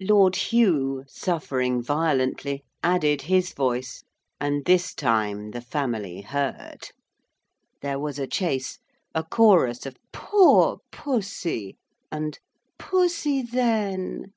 [0.00, 4.04] Lord Hugh, suffering violently, added his voice,
[4.38, 6.90] and this time the family heard.
[7.80, 8.78] There was a chase,
[9.14, 11.78] a chorus of 'Poor pussy!'
[12.10, 12.38] and
[12.78, 14.34] 'Pussy, then!'